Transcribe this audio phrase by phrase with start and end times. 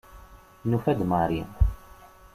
[0.69, 1.41] Nufa-d Mari.